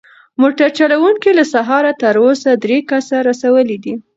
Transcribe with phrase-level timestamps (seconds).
[0.41, 3.93] موټر چلونکی له سهاره تر اوسه درې کسه رسولي دي.